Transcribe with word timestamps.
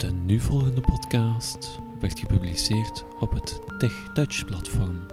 De 0.00 0.12
nu 0.12 0.40
volgende 0.40 0.80
podcast 0.80 1.78
werd 1.98 2.18
gepubliceerd 2.18 3.04
op 3.18 3.32
het 3.32 3.60
TechTouch 3.78 4.44
platform. 4.44 5.06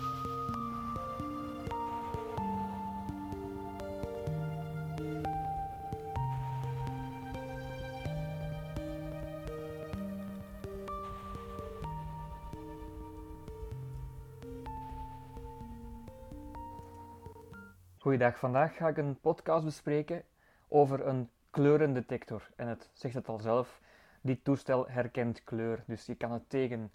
Goeiedag, 18.00 18.38
vandaag 18.38 18.76
ga 18.76 18.88
ik 18.88 18.96
een 18.96 19.20
podcast 19.20 19.64
bespreken 19.64 20.22
over 20.68 21.07
een 21.07 21.30
kleurendetector. 21.50 22.50
En 22.57 22.68
het 22.68 22.90
zegt 22.93 23.14
het 23.14 23.29
al 23.29 23.38
zelf, 23.38 23.80
dit 24.21 24.44
toestel 24.44 24.88
herkent 24.88 25.44
kleur. 25.44 25.82
Dus 25.86 26.07
je 26.07 26.14
kan 26.14 26.32
het 26.32 26.50
tegen 26.50 26.90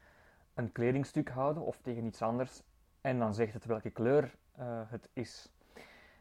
een 0.54 0.72
kledingstuk 0.72 1.30
houden 1.30 1.64
of 1.64 1.78
tegen 1.82 2.06
iets 2.06 2.22
anders 2.22 2.64
en 3.02 3.20
dan 3.20 3.34
zegt 3.34 3.54
het 3.54 3.66
welke 3.66 3.90
kleur 3.90 4.36
eh, 4.56 4.66
het 4.86 5.10
is. 5.14 5.50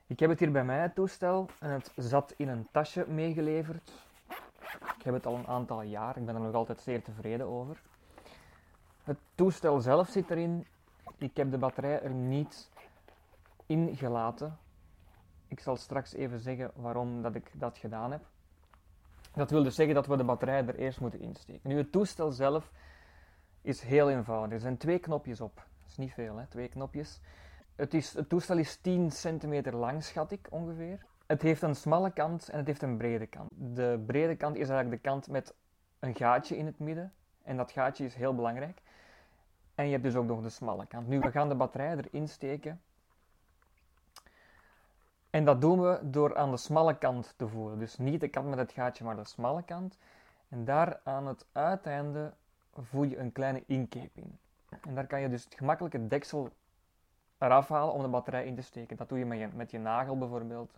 Ik 0.06 0.20
heb 0.20 0.30
het 0.30 0.38
hier 0.38 0.52
bij 0.52 0.64
mij, 0.64 0.80
het 0.80 0.94
toestel, 0.94 1.48
en 1.60 1.70
het 1.70 1.92
zat 1.96 2.34
in 2.36 2.48
een 2.48 2.68
tasje 2.70 3.04
meegeleverd. 3.08 3.92
Ik 4.98 5.02
heb 5.02 5.14
het 5.14 5.26
al 5.26 5.34
een 5.34 5.46
aantal 5.46 5.82
jaar, 5.82 6.16
ik 6.16 6.24
ben 6.24 6.34
er 6.34 6.40
nog 6.40 6.54
altijd 6.54 6.80
zeer 6.80 7.02
tevreden 7.02 7.46
over. 7.46 7.82
Het 9.04 9.18
toestel 9.34 9.80
zelf 9.80 10.08
zit 10.08 10.30
erin. 10.30 10.66
Ik 11.18 11.36
heb 11.36 11.50
de 11.50 11.58
batterij 11.58 12.02
er 12.02 12.10
niet 12.10 12.70
in 13.66 13.96
gelaten. 13.96 14.58
Ik 15.52 15.60
zal 15.60 15.76
straks 15.76 16.12
even 16.12 16.40
zeggen 16.40 16.70
waarom 16.74 17.22
dat 17.22 17.34
ik 17.34 17.50
dat 17.54 17.78
gedaan 17.78 18.12
heb. 18.12 18.26
Dat 19.34 19.50
wil 19.50 19.62
dus 19.62 19.74
zeggen 19.74 19.94
dat 19.94 20.06
we 20.06 20.16
de 20.16 20.24
batterij 20.24 20.66
er 20.66 20.74
eerst 20.74 21.00
moeten 21.00 21.20
insteken. 21.20 21.70
Nu, 21.70 21.76
het 21.76 21.92
toestel 21.92 22.30
zelf 22.30 22.70
is 23.62 23.80
heel 23.80 24.10
eenvoudig. 24.10 24.52
Er 24.52 24.60
zijn 24.60 24.76
twee 24.76 24.98
knopjes 24.98 25.40
op. 25.40 25.54
Dat 25.54 25.90
is 25.90 25.96
niet 25.96 26.12
veel, 26.12 26.36
hè? 26.36 26.46
twee 26.46 26.68
knopjes. 26.68 27.20
Het, 27.76 27.94
is, 27.94 28.12
het 28.12 28.28
toestel 28.28 28.58
is 28.58 28.76
10 28.76 29.10
centimeter 29.10 29.76
lang, 29.76 30.04
schat 30.04 30.30
ik 30.30 30.46
ongeveer. 30.50 31.04
Het 31.26 31.42
heeft 31.42 31.62
een 31.62 31.76
smalle 31.76 32.12
kant 32.12 32.48
en 32.48 32.58
het 32.58 32.66
heeft 32.66 32.82
een 32.82 32.96
brede 32.96 33.26
kant. 33.26 33.50
De 33.54 34.02
brede 34.06 34.36
kant 34.36 34.56
is 34.56 34.68
eigenlijk 34.68 35.02
de 35.02 35.08
kant 35.08 35.28
met 35.28 35.54
een 35.98 36.14
gaatje 36.14 36.56
in 36.56 36.66
het 36.66 36.78
midden. 36.78 37.12
En 37.42 37.56
dat 37.56 37.70
gaatje 37.70 38.04
is 38.04 38.14
heel 38.14 38.34
belangrijk. 38.34 38.82
En 39.74 39.84
je 39.84 39.90
hebt 39.90 40.04
dus 40.04 40.16
ook 40.16 40.26
nog 40.26 40.42
de 40.42 40.48
smalle 40.48 40.86
kant. 40.86 41.08
Nu, 41.08 41.20
we 41.20 41.30
gaan 41.30 41.48
de 41.48 41.54
batterij 41.54 41.96
erin 41.96 42.28
steken. 42.28 42.80
En 45.32 45.44
dat 45.44 45.60
doen 45.60 45.80
we 45.80 45.98
door 46.02 46.36
aan 46.36 46.50
de 46.50 46.56
smalle 46.56 46.98
kant 46.98 47.34
te 47.36 47.48
voeren. 47.48 47.78
Dus 47.78 47.98
niet 47.98 48.20
de 48.20 48.28
kant 48.28 48.48
met 48.48 48.58
het 48.58 48.72
gaatje, 48.72 49.04
maar 49.04 49.16
de 49.16 49.24
smalle 49.24 49.62
kant. 49.62 49.98
En 50.48 50.64
daar 50.64 51.00
aan 51.04 51.26
het 51.26 51.46
uiteinde 51.52 52.32
voer 52.72 53.06
je 53.06 53.18
een 53.18 53.32
kleine 53.32 53.62
inkeping. 53.66 54.36
En 54.80 54.94
daar 54.94 55.06
kan 55.06 55.20
je 55.20 55.28
dus 55.28 55.44
het 55.44 55.54
gemakkelijke 55.54 56.06
deksel 56.06 56.50
eraf 57.38 57.68
halen 57.68 57.94
om 57.94 58.02
de 58.02 58.08
batterij 58.08 58.46
in 58.46 58.54
te 58.54 58.62
steken. 58.62 58.96
Dat 58.96 59.08
doe 59.08 59.18
je 59.18 59.24
met 59.24 59.38
je, 59.38 59.48
met 59.54 59.70
je 59.70 59.78
nagel 59.78 60.18
bijvoorbeeld. 60.18 60.70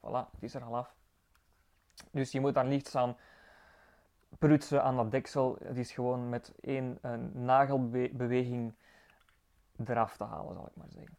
Voilà, 0.00 0.30
het 0.32 0.42
is 0.42 0.54
er 0.54 0.62
al 0.62 0.76
af. 0.76 0.94
Dus 2.10 2.32
je 2.32 2.40
moet 2.40 2.54
daar 2.54 2.66
niets 2.66 2.96
aan 2.96 3.16
prutsen 4.38 4.82
aan 4.82 4.96
dat 4.96 5.10
deksel. 5.10 5.56
Het 5.64 5.76
is 5.76 5.92
gewoon 5.92 6.28
met 6.28 6.52
één 6.60 6.98
nagelbeweging 7.32 8.74
eraf 9.84 10.16
te 10.16 10.24
halen, 10.24 10.54
zal 10.54 10.66
ik 10.66 10.76
maar 10.76 10.90
zeggen. 10.90 11.16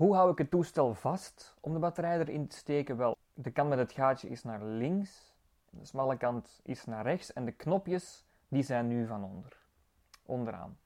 Hoe 0.00 0.14
hou 0.14 0.30
ik 0.30 0.38
het 0.38 0.50
toestel 0.50 0.94
vast 0.94 1.56
om 1.60 1.72
de 1.72 1.78
batterij 1.78 2.18
erin 2.18 2.46
te 2.46 2.56
steken? 2.56 2.96
Wel, 2.96 3.16
de 3.34 3.50
kant 3.50 3.68
met 3.68 3.78
het 3.78 3.92
gaatje 3.92 4.28
is 4.28 4.42
naar 4.42 4.64
links, 4.64 5.34
de 5.70 5.84
smalle 5.84 6.16
kant 6.16 6.60
is 6.62 6.84
naar 6.84 7.04
rechts 7.04 7.32
en 7.32 7.44
de 7.44 7.52
knopjes 7.52 8.24
die 8.48 8.62
zijn 8.62 8.88
nu 8.88 9.06
van 9.06 9.24
onder, 9.24 9.56
onderaan. 10.26 10.78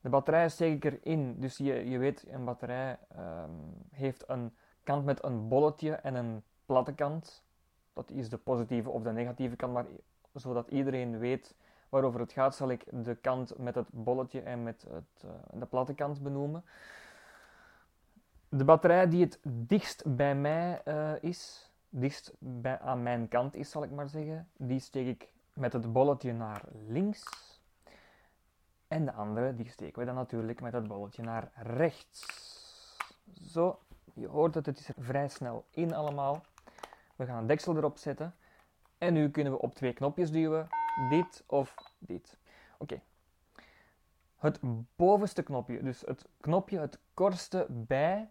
De 0.00 0.08
batterij 0.08 0.48
steek 0.48 0.84
ik 0.84 0.92
erin, 0.92 1.40
dus 1.40 1.56
je, 1.56 1.90
je 1.90 1.98
weet, 1.98 2.24
een 2.28 2.44
batterij 2.44 2.98
um, 3.18 3.86
heeft 3.90 4.28
een 4.28 4.56
kant 4.82 5.04
met 5.04 5.24
een 5.24 5.48
bolletje 5.48 5.92
en 5.92 6.14
een 6.14 6.42
platte 6.66 6.94
kant. 6.94 7.44
Dat 7.92 8.10
is 8.10 8.28
de 8.28 8.38
positieve 8.38 8.90
of 8.90 9.02
de 9.02 9.12
negatieve 9.12 9.56
kant, 9.56 9.72
maar 9.72 9.86
zodat 10.32 10.68
iedereen 10.68 11.18
weet 11.18 11.54
waarover 11.88 12.20
het 12.20 12.32
gaat, 12.32 12.54
zal 12.54 12.70
ik 12.70 12.84
de 13.04 13.14
kant 13.14 13.58
met 13.58 13.74
het 13.74 13.88
bolletje 13.90 14.40
en 14.40 14.62
met 14.62 14.86
het, 14.90 15.24
uh, 15.24 15.30
de 15.60 15.66
platte 15.66 15.94
kant 15.94 16.22
benoemen. 16.22 16.64
De 18.48 18.64
batterij 18.64 19.08
die 19.08 19.24
het 19.24 19.38
dichtst 19.42 20.16
bij 20.16 20.34
mij 20.34 20.80
uh, 20.84 21.12
is, 21.20 21.70
dichtst 21.88 22.32
bij, 22.38 22.78
aan 22.80 23.02
mijn 23.02 23.28
kant 23.28 23.54
is, 23.54 23.70
zal 23.70 23.82
ik 23.82 23.90
maar 23.90 24.08
zeggen, 24.08 24.48
die 24.56 24.78
steek 24.80 25.06
ik 25.06 25.28
met 25.52 25.72
het 25.72 25.92
bolletje 25.92 26.32
naar 26.32 26.62
links. 26.86 27.24
En 28.88 29.04
de 29.04 29.12
andere, 29.12 29.54
die 29.54 29.68
steken 29.68 29.98
we 29.98 30.04
dan 30.04 30.14
natuurlijk 30.14 30.60
met 30.60 30.72
het 30.72 30.86
bolletje 30.86 31.22
naar 31.22 31.50
rechts. 31.54 32.26
Zo, 33.42 33.78
je 34.14 34.28
hoort 34.28 34.54
het, 34.54 34.66
het 34.66 34.78
is 34.78 34.88
er 34.88 34.94
vrij 34.98 35.28
snel 35.28 35.64
in 35.70 35.94
allemaal. 35.94 36.42
We 37.16 37.26
gaan 37.26 37.38
een 37.38 37.46
deksel 37.46 37.76
erop 37.76 37.98
zetten. 37.98 38.34
En 38.98 39.12
nu 39.12 39.30
kunnen 39.30 39.52
we 39.52 39.58
op 39.58 39.74
twee 39.74 39.92
knopjes 39.92 40.30
duwen 40.30 40.68
dit 41.10 41.44
of 41.46 41.74
dit. 41.98 42.38
Oké. 42.78 43.00
Het 44.36 44.60
bovenste 44.96 45.42
knopje, 45.42 45.82
dus 45.82 46.00
het 46.00 46.28
knopje 46.40 46.78
het 46.78 46.98
kortste 47.14 47.66
bij 47.68 48.30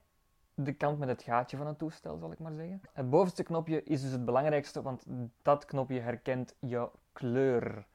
de 0.53 0.73
kant 0.73 0.99
met 0.99 1.07
het 1.07 1.21
gaatje 1.21 1.57
van 1.57 1.67
het 1.67 1.77
toestel, 1.77 2.17
zal 2.17 2.31
ik 2.31 2.39
maar 2.39 2.53
zeggen. 2.53 2.81
Het 2.93 3.09
bovenste 3.09 3.43
knopje 3.43 3.83
is 3.83 4.01
dus 4.01 4.11
het 4.11 4.25
belangrijkste, 4.25 4.81
want 4.81 5.05
dat 5.41 5.65
knopje 5.65 5.99
herkent 5.99 6.55
jouw 6.59 6.91
kleur. 7.13 7.87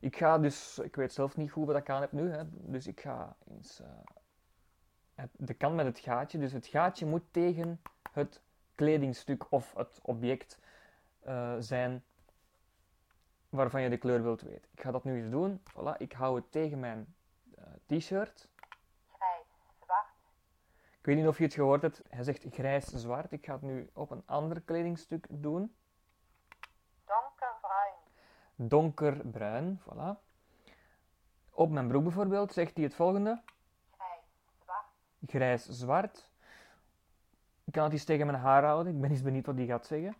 Ik 0.00 0.16
ga 0.16 0.38
dus, 0.38 0.78
ik 0.78 0.96
weet 0.96 1.12
zelf 1.12 1.36
niet 1.36 1.50
hoe 1.50 1.66
we 1.66 1.72
dat 1.72 1.88
aan 1.88 2.00
heb 2.00 2.12
nu, 2.12 2.30
hè, 2.30 2.42
dus 2.50 2.86
ik 2.86 3.00
ga 3.00 3.36
eens 3.50 3.80
uh, 3.80 5.24
de 5.32 5.54
kant 5.54 5.74
met 5.76 5.86
het 5.86 5.98
gaatje. 5.98 6.38
Dus 6.38 6.52
het 6.52 6.66
gaatje 6.66 7.06
moet 7.06 7.22
tegen 7.30 7.80
het 8.12 8.42
kledingstuk 8.74 9.46
of 9.52 9.74
het 9.74 10.00
object 10.02 10.58
uh, 11.26 11.54
zijn 11.58 12.04
waarvan 13.54 13.82
je 13.82 13.90
de 13.90 13.96
kleur 13.96 14.22
wilt 14.22 14.40
weten. 14.40 14.68
Ik 14.72 14.80
ga 14.80 14.90
dat 14.90 15.04
nu 15.04 15.22
eens 15.22 15.30
doen. 15.30 15.62
Voilà, 15.70 15.96
ik 15.98 16.12
hou 16.12 16.36
het 16.36 16.52
tegen 16.52 16.80
mijn 16.80 17.14
uh, 17.58 17.64
t-shirt. 17.86 18.48
Grijs, 19.12 19.46
zwart. 19.84 20.06
Ik 20.98 21.06
weet 21.06 21.16
niet 21.16 21.26
of 21.26 21.38
je 21.38 21.44
het 21.44 21.54
gehoord 21.54 21.82
hebt. 21.82 22.02
Hij 22.08 22.24
zegt 22.24 22.44
grijs-zwart. 22.50 23.32
Ik 23.32 23.44
ga 23.44 23.52
het 23.52 23.62
nu 23.62 23.90
op 23.92 24.10
een 24.10 24.22
ander 24.26 24.60
kledingstuk 24.60 25.26
doen. 25.30 25.74
Donkerbruin. 27.04 27.94
Donkerbruin, 28.54 29.80
voilà. 29.80 30.22
Op 31.50 31.70
mijn 31.70 31.88
broek 31.88 32.02
bijvoorbeeld 32.02 32.52
zegt 32.52 32.74
hij 32.74 32.84
het 32.84 32.94
volgende. 32.94 33.42
Grijs-zwart. 33.96 34.86
Grijs-zwart. 35.26 36.30
Ik 37.64 37.72
kan 37.72 37.84
het 37.84 37.92
eens 37.92 38.04
tegen 38.04 38.26
mijn 38.26 38.38
haar 38.38 38.64
houden. 38.64 38.94
Ik 38.94 39.00
ben 39.00 39.10
eens 39.10 39.22
benieuwd 39.22 39.46
wat 39.46 39.56
hij 39.56 39.66
gaat 39.66 39.86
zeggen. 39.86 40.16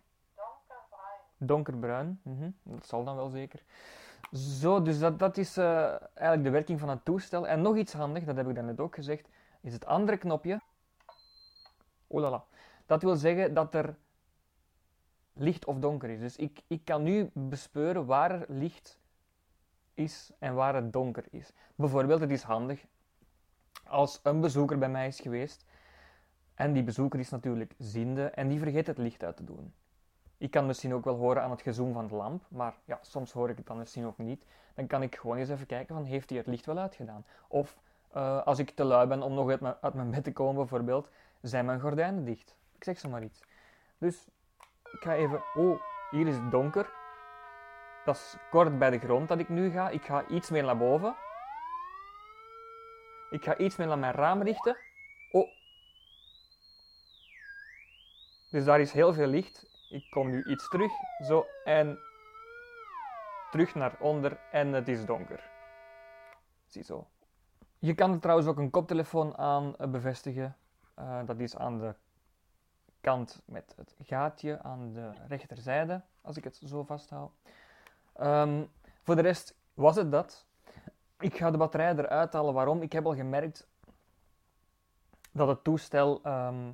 Donkerbruin, 1.37 2.19
mm 2.23 2.55
dat 2.63 2.85
zal 2.85 3.03
dan 3.03 3.15
wel 3.15 3.29
zeker. 3.29 3.63
Zo, 4.31 4.81
dus 4.81 4.99
dat, 4.99 5.19
dat 5.19 5.37
is 5.37 5.57
uh, 5.57 5.87
eigenlijk 6.13 6.43
de 6.43 6.49
werking 6.49 6.79
van 6.79 6.89
het 6.89 7.05
toestel. 7.05 7.47
En 7.47 7.61
nog 7.61 7.75
iets 7.75 7.93
handig, 7.93 8.23
dat 8.23 8.35
heb 8.35 8.49
ik 8.49 8.61
net 8.61 8.79
ook 8.79 8.95
gezegd, 8.95 9.29
is 9.61 9.73
het 9.73 9.85
andere 9.85 10.17
knopje. 10.17 10.61
Oelala. 12.09 12.43
Dat 12.85 13.01
wil 13.01 13.15
zeggen 13.15 13.53
dat 13.53 13.75
er 13.75 13.95
licht 15.33 15.65
of 15.65 15.79
donker 15.79 16.09
is. 16.09 16.19
Dus 16.19 16.35
ik, 16.35 16.61
ik 16.67 16.85
kan 16.85 17.03
nu 17.03 17.29
bespeuren 17.33 18.05
waar 18.05 18.31
er 18.31 18.45
licht 18.47 18.99
is 19.93 20.31
en 20.39 20.53
waar 20.53 20.75
het 20.75 20.93
donker 20.93 21.25
is. 21.29 21.51
Bijvoorbeeld, 21.75 22.19
het 22.19 22.31
is 22.31 22.43
handig 22.43 22.85
als 23.87 24.19
een 24.23 24.41
bezoeker 24.41 24.77
bij 24.77 24.89
mij 24.89 25.07
is 25.07 25.19
geweest. 25.19 25.65
En 26.53 26.73
die 26.73 26.83
bezoeker 26.83 27.19
is 27.19 27.29
natuurlijk 27.29 27.73
ziende 27.77 28.25
en 28.25 28.47
die 28.47 28.59
vergeet 28.59 28.87
het 28.87 28.97
licht 28.97 29.23
uit 29.23 29.37
te 29.37 29.43
doen. 29.43 29.73
Ik 30.37 30.51
kan 30.51 30.65
misschien 30.65 30.93
ook 30.93 31.03
wel 31.03 31.15
horen 31.15 31.41
aan 31.41 31.51
het 31.51 31.61
gezoem 31.61 31.93
van 31.93 32.07
de 32.07 32.15
lamp, 32.15 32.43
maar 32.47 32.73
ja, 32.85 32.99
soms 33.01 33.31
hoor 33.31 33.49
ik 33.49 33.57
het 33.57 33.67
dan 33.67 33.77
misschien 33.77 34.05
ook 34.05 34.17
niet. 34.17 34.45
Dan 34.73 34.87
kan 34.87 35.01
ik 35.01 35.15
gewoon 35.15 35.37
eens 35.37 35.49
even 35.49 35.65
kijken 35.65 35.95
van, 35.95 36.03
heeft 36.03 36.29
hij 36.29 36.37
het 36.37 36.47
licht 36.47 36.65
wel 36.65 36.77
uitgedaan? 36.77 37.25
Of 37.47 37.77
uh, 38.15 38.43
als 38.43 38.59
ik 38.59 38.69
te 38.69 38.83
lui 38.83 39.07
ben 39.07 39.21
om 39.21 39.33
nog 39.33 39.49
uit 39.49 39.81
uit 39.81 39.93
mijn 39.93 40.11
bed 40.11 40.23
te 40.23 40.33
komen 40.33 40.55
bijvoorbeeld, 40.55 41.09
zijn 41.41 41.65
mijn 41.65 41.79
gordijnen 41.79 42.25
dicht? 42.25 42.55
Ik 42.75 42.83
zeg 42.83 42.99
zo 42.99 43.09
maar 43.09 43.23
iets. 43.23 43.41
Dus 43.97 44.27
ik 44.91 44.99
ga 45.01 45.13
even... 45.13 45.43
Oh, 45.53 45.81
hier 46.09 46.27
is 46.27 46.35
het 46.35 46.51
donker. 46.51 46.89
Dat 48.05 48.15
is 48.15 48.37
kort 48.49 48.79
bij 48.79 48.89
de 48.89 48.99
grond 48.99 49.27
dat 49.27 49.39
ik 49.39 49.49
nu 49.49 49.71
ga. 49.71 49.89
Ik 49.89 50.05
ga 50.05 50.27
iets 50.27 50.49
meer 50.49 50.63
naar 50.63 50.77
boven. 50.77 51.15
Ik 53.29 53.43
ga 53.43 53.57
iets 53.57 53.75
meer 53.75 53.87
naar 53.87 53.99
mijn 53.99 54.13
raam 54.13 54.41
richten. 54.41 54.77
Oh. 55.31 55.47
Dus 58.51 58.65
daar 58.65 58.79
is 58.79 58.91
heel 58.91 59.13
veel 59.13 59.27
licht. 59.27 59.74
Ik 59.89 60.09
kom 60.09 60.29
nu 60.29 60.43
iets 60.43 60.69
terug, 60.69 60.91
zo, 61.25 61.45
en 61.63 61.99
terug 63.51 63.75
naar 63.75 63.95
onder 63.99 64.39
en 64.51 64.73
het 64.73 64.87
is 64.87 65.05
donker. 65.05 65.49
Ziezo. 66.65 67.07
Je 67.79 67.93
kan 67.93 68.11
er 68.11 68.19
trouwens 68.19 68.47
ook 68.47 68.57
een 68.57 68.69
koptelefoon 68.69 69.37
aan 69.37 69.75
eh, 69.75 69.87
bevestigen. 69.87 70.57
Eh, 70.93 71.19
dat 71.25 71.39
is 71.39 71.57
aan 71.57 71.79
de 71.79 71.95
kant 73.01 73.41
met 73.45 73.73
het 73.77 73.95
gaatje 73.99 74.61
aan 74.61 74.93
de 74.93 75.11
rechterzijde, 75.27 76.01
als 76.21 76.37
ik 76.37 76.43
het 76.43 76.61
zo 76.65 76.83
vasthoud. 76.83 77.31
Ehm, 78.13 78.63
voor 79.03 79.15
de 79.15 79.21
rest 79.21 79.55
was 79.73 79.95
het 79.95 80.11
dat. 80.11 80.45
Ik 81.19 81.37
ga 81.37 81.51
de 81.51 81.57
batterij 81.57 81.95
eruit 81.95 82.33
halen. 82.33 82.53
Waarom? 82.53 82.81
Ik 82.81 82.91
heb 82.91 83.05
al 83.05 83.15
gemerkt 83.15 83.67
dat 85.31 85.47
het 85.47 85.63
toestel 85.63 86.19
ehm, 86.23 86.71